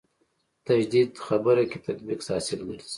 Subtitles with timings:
[0.67, 2.87] تجدید خبره کې تطبیق حاصل ګرځي.